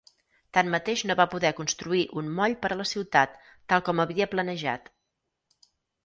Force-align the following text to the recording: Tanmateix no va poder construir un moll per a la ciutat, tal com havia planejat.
Tanmateix 0.57 1.01
no 1.09 1.15
va 1.17 1.25
poder 1.33 1.49
construir 1.59 1.99
un 2.21 2.31
moll 2.39 2.55
per 2.63 2.71
a 2.75 2.77
la 2.79 2.87
ciutat, 2.91 3.35
tal 3.73 3.83
com 3.89 4.01
havia 4.05 4.27
planejat. 4.33 4.89